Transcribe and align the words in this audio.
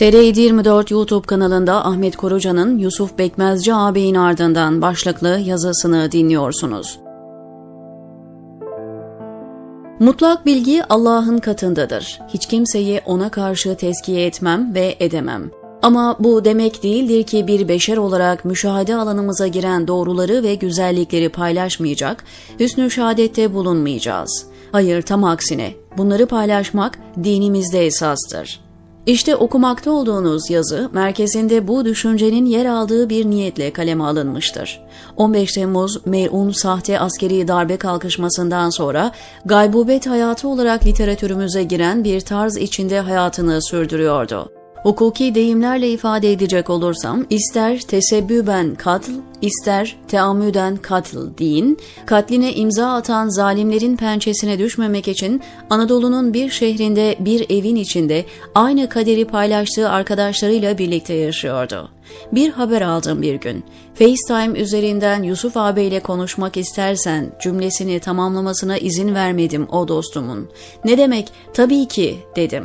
TR24 0.00 0.92
YouTube 0.92 1.26
kanalında 1.26 1.84
Ahmet 1.86 2.16
Koruca'nın 2.16 2.78
Yusuf 2.78 3.18
Bekmezci 3.18 3.74
ağabeyin 3.74 4.14
ardından 4.14 4.82
başlıklı 4.82 5.28
yazısını 5.28 6.12
dinliyorsunuz. 6.12 6.98
Mutlak 9.98 10.46
bilgi 10.46 10.84
Allah'ın 10.84 11.38
katındadır. 11.38 12.20
Hiç 12.28 12.46
kimseyi 12.46 13.00
ona 13.06 13.30
karşı 13.30 13.76
tezkiye 13.76 14.26
etmem 14.26 14.74
ve 14.74 14.96
edemem. 15.00 15.50
Ama 15.82 16.16
bu 16.20 16.44
demek 16.44 16.82
değildir 16.82 17.22
ki 17.22 17.46
bir 17.46 17.68
beşer 17.68 17.96
olarak 17.96 18.44
müşahede 18.44 18.94
alanımıza 18.94 19.46
giren 19.46 19.88
doğruları 19.88 20.42
ve 20.42 20.54
güzellikleri 20.54 21.28
paylaşmayacak, 21.28 22.24
hüsnü 22.60 22.90
şehadette 22.90 23.54
bulunmayacağız. 23.54 24.46
Hayır 24.72 25.02
tam 25.02 25.24
aksine 25.24 25.74
bunları 25.98 26.26
paylaşmak 26.26 26.98
dinimizde 27.24 27.86
esastır. 27.86 28.69
İşte 29.06 29.36
okumakta 29.36 29.90
olduğunuz 29.90 30.50
yazı 30.50 30.90
merkezinde 30.92 31.68
bu 31.68 31.84
düşüncenin 31.84 32.44
yer 32.44 32.66
aldığı 32.66 33.08
bir 33.08 33.26
niyetle 33.26 33.72
kaleme 33.72 34.04
alınmıştır. 34.04 34.80
15 35.16 35.52
Temmuz 35.52 36.06
melun 36.06 36.50
sahte 36.50 37.00
askeri 37.00 37.48
darbe 37.48 37.76
kalkışmasından 37.76 38.70
sonra 38.70 39.12
gaybubet 39.44 40.06
hayatı 40.06 40.48
olarak 40.48 40.86
literatürümüze 40.86 41.62
giren 41.62 42.04
bir 42.04 42.20
tarz 42.20 42.56
içinde 42.56 43.00
hayatını 43.00 43.62
sürdürüyordu. 43.62 44.59
Hukuki 44.82 45.34
deyimlerle 45.34 45.90
ifade 45.90 46.32
edecek 46.32 46.70
olursam 46.70 47.26
ister 47.30 47.80
tesebbüben 47.80 48.74
katl, 48.74 49.10
ister 49.42 49.96
teamüden 50.08 50.76
katl 50.76 51.16
deyin, 51.38 51.78
katline 52.06 52.52
imza 52.52 52.92
atan 52.92 53.28
zalimlerin 53.28 53.96
pençesine 53.96 54.58
düşmemek 54.58 55.08
için 55.08 55.42
Anadolu'nun 55.70 56.34
bir 56.34 56.50
şehrinde 56.50 57.16
bir 57.18 57.46
evin 57.50 57.76
içinde 57.76 58.24
aynı 58.54 58.88
kaderi 58.88 59.24
paylaştığı 59.24 59.88
arkadaşlarıyla 59.88 60.78
birlikte 60.78 61.14
yaşıyordu. 61.14 61.90
Bir 62.32 62.50
haber 62.50 62.82
aldım 62.82 63.22
bir 63.22 63.34
gün. 63.34 63.64
FaceTime 63.94 64.58
üzerinden 64.58 65.22
Yusuf 65.22 65.56
ağabeyle 65.56 66.00
konuşmak 66.00 66.56
istersen 66.56 67.32
cümlesini 67.42 68.00
tamamlamasına 68.00 68.78
izin 68.78 69.14
vermedim 69.14 69.66
o 69.72 69.88
dostumun. 69.88 70.48
Ne 70.84 70.98
demek 70.98 71.28
tabii 71.54 71.88
ki 71.88 72.16
dedim. 72.36 72.64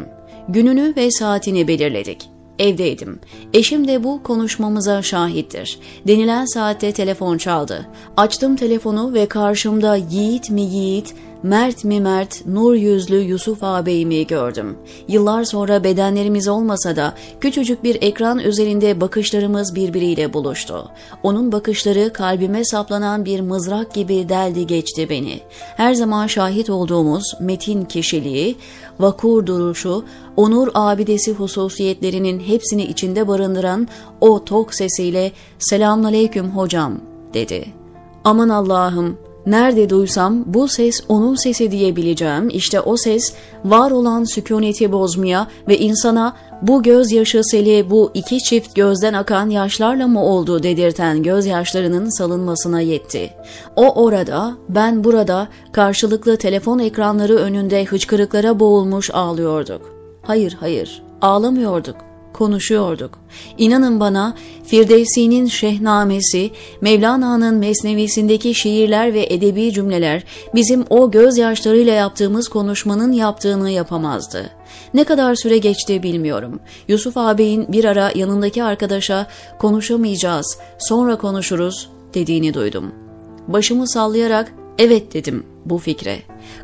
Gününü 0.50 0.94
ve 0.98 1.12
saatini 1.12 1.68
belirledik. 1.68 2.30
Evdeydim. 2.60 3.20
Eşim 3.54 3.88
de 3.88 4.04
bu 4.04 4.24
konuşmamıza 4.24 5.02
şahittir. 5.02 5.80
Denilen 6.08 6.46
saatte 6.46 6.92
telefon 6.92 7.38
çaldı. 7.38 7.88
Açtım 8.18 8.56
telefonu 8.56 9.14
ve 9.14 9.26
karşımda 9.26 9.96
yiğit 9.96 10.50
mi 10.50 10.62
yiğit, 10.62 11.16
mert 11.46 11.84
mi 11.84 12.00
mert, 12.00 12.46
nur 12.46 12.76
yüzlü 12.76 13.16
Yusuf 13.16 13.64
ağabeyimi 13.64 14.28
gördüm. 14.28 14.78
Yıllar 15.08 15.44
sonra 15.44 15.84
bedenlerimiz 15.84 16.48
olmasa 16.48 16.96
da 16.96 17.14
küçücük 17.42 17.84
bir 17.84 17.98
ekran 18.02 18.40
üzerinde 18.40 19.02
bakışlarımız 19.02 19.76
birbiriyle 19.76 20.34
buluştu. 20.34 20.92
Onun 21.24 21.52
bakışları 21.52 22.14
kalbime 22.14 22.66
saplanan 22.66 23.26
bir 23.26 23.42
mızrak 23.42 23.94
gibi 23.94 24.30
deldi 24.30 24.68
geçti 24.68 25.10
beni. 25.10 25.40
Her 25.78 25.94
zaman 25.94 26.28
şahit 26.28 26.70
olduğumuz 26.70 27.34
metin 27.40 27.86
kişiliği, 27.86 28.56
vakur 29.00 29.46
duruşu, 29.46 30.06
onur 30.38 30.68
abidesi 30.74 31.34
hususiyetlerinin 31.34 32.40
hepsini 32.40 32.84
içinde 32.84 33.28
barındıran 33.28 33.88
o 34.22 34.46
tok 34.46 34.74
sesiyle 34.74 35.32
"Selamünaleyküm 35.59 36.50
hocam." 36.50 36.94
dedi. 37.34 37.66
Aman 38.24 38.50
Allah'ım 38.50 39.18
Nerede 39.46 39.90
duysam 39.90 40.44
bu 40.46 40.68
ses 40.68 41.04
onun 41.10 41.36
sesi 41.36 41.72
diyebileceğim 41.72 42.50
işte 42.50 42.82
o 42.82 42.98
ses 42.98 43.34
var 43.66 43.92
olan 43.92 44.24
sükuneti 44.24 44.92
bozmaya 44.92 45.48
ve 45.68 45.78
insana 45.78 46.36
bu 46.62 46.84
gözyaşı 46.84 47.44
seli 47.44 47.90
bu 47.90 48.12
iki 48.14 48.44
çift 48.44 48.76
gözden 48.76 49.14
akan 49.14 49.50
yaşlarla 49.50 50.08
mı 50.08 50.24
oldu 50.24 50.64
dedirten 50.64 51.24
gözyaşlarının 51.24 52.18
salınmasına 52.18 52.81
yetti. 52.81 53.30
O 53.75 54.03
orada, 54.03 54.53
ben 54.69 55.03
burada 55.03 55.48
karşılıklı 55.72 56.38
telefon 56.38 56.80
ekranları 56.80 57.36
önünde 57.36 57.86
hıçkırıklara 57.86 58.59
boğulmuş 58.59 59.09
ağlıyorduk. 59.14 59.96
Hayır 60.22 60.58
hayır 60.59 61.03
ağlamıyorduk 61.22 62.05
konuşuyorduk. 62.35 63.19
İnanın 63.57 64.00
bana 64.00 64.35
Firdevsi'nin 64.63 65.46
Şehnamesi, 65.46 66.51
Mevlana'nın 66.81 67.56
Mesnevisindeki 67.56 68.56
şiirler 68.56 69.13
ve 69.13 69.25
edebi 69.29 69.73
cümleler 69.73 70.23
bizim 70.56 70.85
o 70.90 71.12
gözyaşlarıyla 71.12 71.94
yaptığımız 71.94 72.47
konuşmanın 72.47 73.12
yaptığını 73.12 73.69
yapamazdı. 73.69 74.50
Ne 74.94 75.03
kadar 75.03 75.35
süre 75.35 75.57
geçti 75.57 76.03
bilmiyorum. 76.03 76.59
Yusuf 76.88 77.18
ağabeyin 77.18 77.66
bir 77.72 77.85
ara 77.85 78.12
yanındaki 78.16 78.63
arkadaşa 78.63 79.28
konuşamayacağız, 79.59 80.57
sonra 80.79 81.18
konuşuruz 81.18 81.90
dediğini 82.13 82.53
duydum. 82.53 82.91
Başımı 83.47 83.88
sallayarak 83.88 84.53
evet 84.78 85.13
dedim 85.13 85.45
bu 85.66 85.78
fikre. 85.78 86.18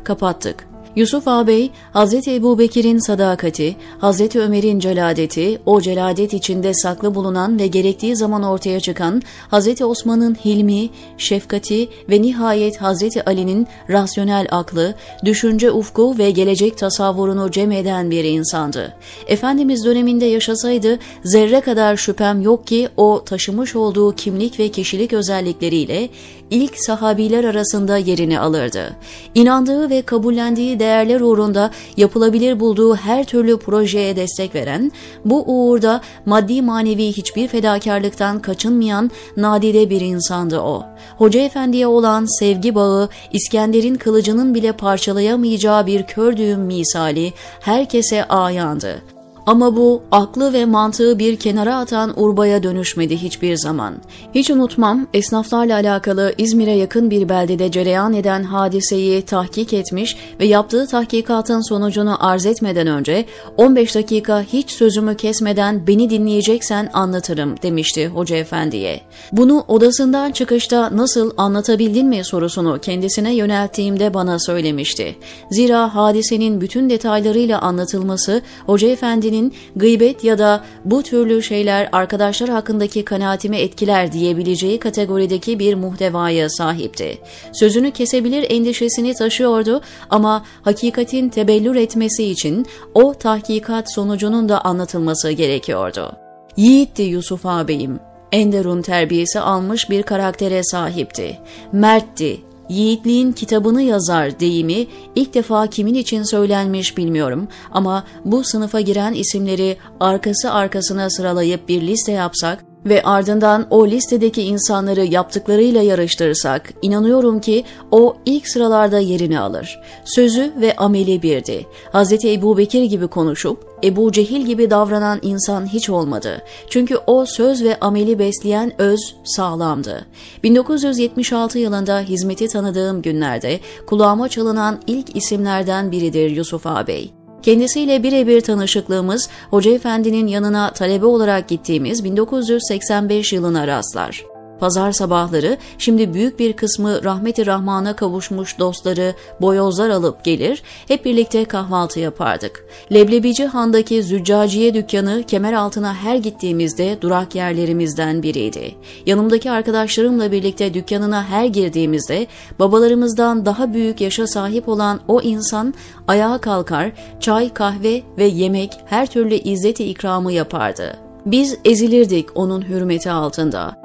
Kapattık. 0.04 0.71
Yusuf 0.96 1.28
ağabey, 1.28 1.70
Hz. 1.94 2.28
Ebu 2.28 2.58
Bekir'in 2.58 2.98
sadakati, 2.98 3.76
Hz. 4.00 4.36
Ömer'in 4.36 4.78
celadeti, 4.78 5.58
o 5.66 5.80
celadet 5.80 6.34
içinde 6.34 6.74
saklı 6.74 7.14
bulunan 7.14 7.58
ve 7.58 7.66
gerektiği 7.66 8.16
zaman 8.16 8.42
ortaya 8.42 8.80
çıkan 8.80 9.22
Hz. 9.52 9.82
Osman'ın 9.82 10.34
hilmi, 10.44 10.90
şefkati 11.18 11.88
ve 12.10 12.22
nihayet 12.22 12.80
Hz. 12.80 13.16
Ali'nin 13.26 13.66
rasyonel 13.90 14.46
aklı, 14.50 14.94
düşünce 15.24 15.70
ufku 15.70 16.18
ve 16.18 16.30
gelecek 16.30 16.78
tasavvurunu 16.78 17.50
cem 17.50 17.72
eden 17.72 18.10
bir 18.10 18.24
insandı. 18.24 18.96
Efendimiz 19.26 19.84
döneminde 19.84 20.24
yaşasaydı 20.24 20.98
zerre 21.24 21.60
kadar 21.60 21.96
şüphem 21.96 22.42
yok 22.42 22.66
ki 22.66 22.88
o 22.96 23.22
taşımış 23.26 23.76
olduğu 23.76 24.14
kimlik 24.14 24.58
ve 24.58 24.68
kişilik 24.68 25.12
özellikleriyle 25.12 26.08
ilk 26.52 26.78
sahabiler 26.78 27.44
arasında 27.44 27.96
yerini 27.96 28.40
alırdı. 28.40 28.96
İnandığı 29.34 29.90
ve 29.90 30.02
kabullendiği 30.02 30.78
değerler 30.80 31.20
uğrunda 31.20 31.70
yapılabilir 31.96 32.60
bulduğu 32.60 32.94
her 32.94 33.24
türlü 33.24 33.58
projeye 33.58 34.16
destek 34.16 34.54
veren, 34.54 34.92
bu 35.24 35.44
uğurda 35.46 36.00
maddi 36.26 36.62
manevi 36.62 37.06
hiçbir 37.06 37.48
fedakarlıktan 37.48 38.42
kaçınmayan 38.42 39.10
nadide 39.36 39.90
bir 39.90 40.00
insandı 40.00 40.60
o. 40.60 40.84
Hoca 41.18 41.40
Efendi'ye 41.40 41.86
olan 41.86 42.26
sevgi 42.38 42.74
bağı, 42.74 43.08
İskender'in 43.32 43.94
kılıcının 43.94 44.54
bile 44.54 44.72
parçalayamayacağı 44.72 45.86
bir 45.86 46.02
kör 46.02 46.36
düğüm 46.36 46.60
misali 46.60 47.32
herkese 47.60 48.24
ayandı. 48.24 49.02
Ama 49.46 49.76
bu 49.76 50.02
aklı 50.10 50.52
ve 50.52 50.64
mantığı 50.64 51.18
bir 51.18 51.36
kenara 51.36 51.76
atan 51.76 52.12
urbaya 52.16 52.62
dönüşmedi 52.62 53.16
hiçbir 53.16 53.56
zaman. 53.56 53.94
Hiç 54.34 54.50
unutmam 54.50 55.06
esnaflarla 55.14 55.74
alakalı 55.74 56.34
İzmir'e 56.38 56.72
yakın 56.72 57.10
bir 57.10 57.28
beldede 57.28 57.70
cereyan 57.70 58.14
eden 58.14 58.42
hadiseyi 58.42 59.22
tahkik 59.22 59.72
etmiş 59.72 60.16
ve 60.40 60.46
yaptığı 60.46 60.86
tahkikatın 60.86 61.68
sonucunu 61.68 62.26
arz 62.26 62.46
etmeden 62.46 62.86
önce 62.86 63.24
15 63.56 63.94
dakika 63.94 64.42
hiç 64.42 64.70
sözümü 64.70 65.16
kesmeden 65.16 65.86
beni 65.86 66.10
dinleyeceksen 66.10 66.90
anlatırım 66.92 67.54
demişti 67.62 68.08
Hoca 68.08 68.36
Efendi'ye. 68.36 69.00
Bunu 69.32 69.64
odasından 69.68 70.32
çıkışta 70.32 70.96
nasıl 70.96 71.30
anlatabildin 71.36 72.06
mi 72.06 72.24
sorusunu 72.24 72.78
kendisine 72.82 73.34
yönelttiğimde 73.34 74.14
bana 74.14 74.38
söylemişti. 74.38 75.16
Zira 75.50 75.94
hadisenin 75.94 76.60
bütün 76.60 76.90
detaylarıyla 76.90 77.60
anlatılması 77.60 78.42
Hoca 78.66 78.88
Efendi 78.88 79.31
Efendi'nin 79.32 79.54
gıybet 79.76 80.24
ya 80.24 80.38
da 80.38 80.64
bu 80.84 81.02
türlü 81.02 81.42
şeyler 81.42 81.88
arkadaşlar 81.92 82.50
hakkındaki 82.50 83.04
kanaatimi 83.04 83.56
etkiler 83.56 84.12
diyebileceği 84.12 84.78
kategorideki 84.78 85.58
bir 85.58 85.74
muhtevaya 85.74 86.50
sahipti. 86.50 87.18
Sözünü 87.52 87.90
kesebilir 87.90 88.46
endişesini 88.50 89.14
taşıyordu 89.14 89.80
ama 90.10 90.44
hakikatin 90.62 91.28
tebellür 91.28 91.76
etmesi 91.76 92.24
için 92.24 92.66
o 92.94 93.14
tahkikat 93.14 93.92
sonucunun 93.92 94.48
da 94.48 94.64
anlatılması 94.64 95.30
gerekiyordu. 95.30 96.12
Yiğitti 96.56 97.02
Yusuf 97.02 97.46
ağabeyim. 97.46 98.00
Enderun 98.32 98.82
terbiyesi 98.82 99.40
almış 99.40 99.90
bir 99.90 100.02
karaktere 100.02 100.62
sahipti. 100.64 101.38
Mertti, 101.72 102.40
yiğitliğin 102.68 103.32
kitabını 103.32 103.82
yazar 103.82 104.40
deyimi 104.40 104.86
ilk 105.14 105.34
defa 105.34 105.66
kimin 105.66 105.94
için 105.94 106.22
söylenmiş 106.22 106.96
bilmiyorum 106.96 107.48
ama 107.70 108.04
bu 108.24 108.44
sınıfa 108.44 108.80
giren 108.80 109.12
isimleri 109.14 109.76
arkası 110.00 110.52
arkasına 110.52 111.10
sıralayıp 111.10 111.68
bir 111.68 111.80
liste 111.80 112.12
yapsak 112.12 112.64
ve 112.86 113.02
ardından 113.02 113.66
o 113.70 113.86
listedeki 113.86 114.42
insanları 114.42 115.04
yaptıklarıyla 115.04 115.82
yarıştırırsak 115.82 116.72
inanıyorum 116.82 117.40
ki 117.40 117.64
o 117.90 118.16
ilk 118.26 118.48
sıralarda 118.48 118.98
yerini 118.98 119.40
alır. 119.40 119.80
Sözü 120.04 120.52
ve 120.60 120.76
ameli 120.76 121.22
birdi. 121.22 121.66
Hz. 121.92 122.24
Ebu 122.24 122.58
Bekir 122.58 122.82
gibi 122.82 123.06
konuşup 123.06 123.71
Ebu 123.84 124.12
Cehil 124.12 124.46
gibi 124.46 124.70
davranan 124.70 125.18
insan 125.22 125.66
hiç 125.66 125.90
olmadı. 125.90 126.42
Çünkü 126.70 126.96
o 127.06 127.26
söz 127.26 127.64
ve 127.64 127.80
ameli 127.80 128.18
besleyen 128.18 128.72
öz 128.78 129.16
sağlamdı. 129.24 130.06
1976 130.42 131.58
yılında 131.58 132.00
hizmeti 132.00 132.48
tanıdığım 132.48 133.02
günlerde 133.02 133.60
kulağıma 133.86 134.28
çalınan 134.28 134.80
ilk 134.86 135.16
isimlerden 135.16 135.92
biridir 135.92 136.30
Yusuf 136.30 136.66
ağabey. 136.66 137.12
Kendisiyle 137.42 138.02
birebir 138.02 138.40
tanışıklığımız 138.40 139.28
Hoca 139.50 139.70
Efendi'nin 139.70 140.26
yanına 140.26 140.72
talebe 140.72 141.06
olarak 141.06 141.48
gittiğimiz 141.48 142.04
1985 142.04 143.32
yılına 143.32 143.66
rastlar. 143.66 144.31
Pazar 144.62 144.92
sabahları 144.92 145.56
şimdi 145.78 146.14
büyük 146.14 146.38
bir 146.38 146.52
kısmı 146.52 147.04
rahmeti 147.04 147.46
rahmana 147.46 147.96
kavuşmuş 147.96 148.58
dostları 148.58 149.14
boyozlar 149.40 149.90
alıp 149.90 150.24
gelir, 150.24 150.62
hep 150.88 151.04
birlikte 151.04 151.44
kahvaltı 151.44 152.00
yapardık. 152.00 152.64
Leblebici 152.92 153.46
Han'daki 153.46 154.02
züccaciye 154.02 154.74
dükkanı 154.74 155.22
kemer 155.26 155.52
altına 155.52 155.94
her 155.94 156.16
gittiğimizde 156.16 156.98
durak 157.00 157.34
yerlerimizden 157.34 158.22
biriydi. 158.22 158.74
Yanımdaki 159.06 159.50
arkadaşlarımla 159.50 160.32
birlikte 160.32 160.74
dükkanına 160.74 161.24
her 161.24 161.44
girdiğimizde 161.44 162.26
babalarımızdan 162.58 163.46
daha 163.46 163.74
büyük 163.74 164.00
yaşa 164.00 164.26
sahip 164.26 164.68
olan 164.68 165.00
o 165.08 165.20
insan 165.20 165.74
ayağa 166.08 166.38
kalkar, 166.38 166.92
çay, 167.20 167.52
kahve 167.54 168.02
ve 168.18 168.24
yemek 168.24 168.72
her 168.86 169.06
türlü 169.06 169.34
izzeti 169.34 169.84
ikramı 169.84 170.32
yapardı. 170.32 170.96
Biz 171.26 171.58
ezilirdik 171.64 172.28
onun 172.34 172.62
hürmeti 172.62 173.10
altında. 173.10 173.81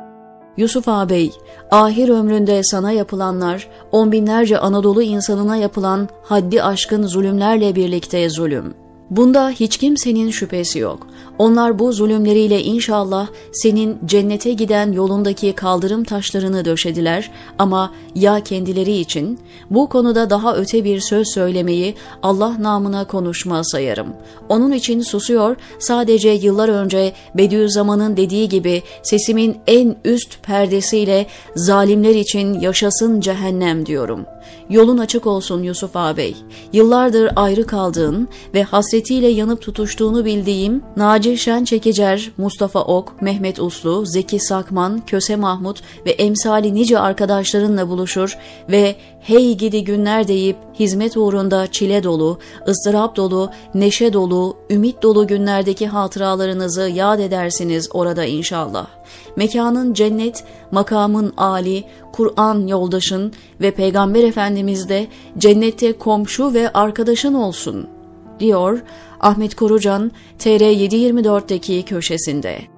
Yusuf 0.57 0.87
ağabey, 0.87 1.31
ahir 1.71 2.09
ömründe 2.09 2.63
sana 2.63 2.91
yapılanlar, 2.91 3.67
on 3.91 4.11
binlerce 4.11 4.59
Anadolu 4.59 5.01
insanına 5.01 5.57
yapılan 5.57 6.09
haddi 6.23 6.63
aşkın 6.63 7.03
zulümlerle 7.03 7.75
birlikte 7.75 8.29
zulüm. 8.29 8.86
Bunda 9.09 9.49
hiç 9.49 9.77
kimsenin 9.77 10.31
şüphesi 10.31 10.79
yok. 10.79 11.07
Onlar 11.37 11.79
bu 11.79 11.93
zulümleriyle 11.93 12.63
inşallah 12.63 13.27
senin 13.53 13.97
cennete 14.05 14.53
giden 14.53 14.91
yolundaki 14.91 15.53
kaldırım 15.53 16.03
taşlarını 16.03 16.65
döşediler 16.65 17.31
ama 17.59 17.93
ya 18.15 18.39
kendileri 18.39 18.97
için 18.97 19.39
bu 19.69 19.89
konuda 19.89 20.29
daha 20.29 20.55
öte 20.55 20.83
bir 20.83 20.99
söz 20.99 21.27
söylemeyi 21.33 21.95
Allah 22.23 22.63
namına 22.63 23.07
konuşma 23.07 23.63
sayarım. 23.63 24.07
Onun 24.49 24.71
için 24.71 25.01
susuyor 25.01 25.55
sadece 25.79 26.29
yıllar 26.29 26.69
önce 26.69 27.13
Bediüzzaman'ın 27.35 28.17
dediği 28.17 28.49
gibi 28.49 28.83
sesimin 29.03 29.57
en 29.67 29.95
üst 30.05 30.43
perdesiyle 30.43 31.25
zalimler 31.55 32.15
için 32.15 32.59
yaşasın 32.59 33.21
cehennem 33.21 33.85
diyorum. 33.85 34.25
Yolun 34.69 34.97
açık 34.97 35.27
olsun 35.27 35.63
Yusuf 35.63 35.95
ağabey. 35.95 36.35
Yıllardır 36.73 37.29
ayrı 37.35 37.67
kaldığın 37.67 38.27
ve 38.53 38.63
hasretiyle 38.97 39.27
yanıp 39.27 39.61
tutuştuğunu 39.61 40.25
bildiğim 40.25 40.83
Naci 40.97 41.37
Şen 41.37 41.63
Çekicer, 41.63 42.31
Mustafa 42.37 42.81
Ok, 42.81 43.21
Mehmet 43.21 43.59
Uslu, 43.59 44.05
Zeki 44.05 44.39
Sakman, 44.39 45.05
Köse 45.05 45.35
Mahmut 45.35 45.81
ve 46.05 46.11
emsali 46.11 46.75
nice 46.75 46.99
arkadaşlarınla 46.99 47.89
buluşur 47.89 48.37
ve 48.69 48.95
hey 49.19 49.57
gidi 49.57 49.83
günler 49.83 50.27
deyip 50.27 50.57
hizmet 50.79 51.17
uğrunda 51.17 51.67
çile 51.67 52.03
dolu, 52.03 52.39
ıstırap 52.67 53.15
dolu, 53.15 53.49
neşe 53.73 54.13
dolu, 54.13 54.57
ümit 54.69 55.03
dolu 55.03 55.27
günlerdeki 55.27 55.87
hatıralarınızı 55.87 56.81
yad 56.81 57.19
edersiniz 57.19 57.89
orada 57.93 58.25
inşallah. 58.25 58.87
Mekanın 59.35 59.93
cennet, 59.93 60.43
makamın 60.71 61.33
âli, 61.37 61.83
Kur'an 62.13 62.67
yoldaşın 62.67 63.33
ve 63.61 63.71
Peygamber 63.71 64.23
Efendimiz 64.23 64.89
de 64.89 65.07
cennette 65.37 65.93
komşu 65.93 66.53
ve 66.53 66.69
arkadaşın 66.73 67.33
olsun, 67.33 67.96
diyor 68.39 68.81
Ahmet 69.19 69.55
Korucan 69.55 70.11
TR724'deki 70.39 71.85
köşesinde. 71.85 72.76